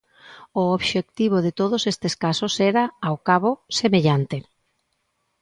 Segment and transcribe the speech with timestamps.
[0.61, 4.37] O obxectivo de todos estes casos era, ao cabo, semellante.